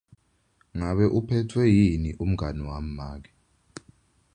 Ngabe 0.77 1.05
uphetfwe 1.19 1.63
yini 1.77 2.09
umngani 2.23 2.61
wami 2.69 2.91
make? 2.99 3.31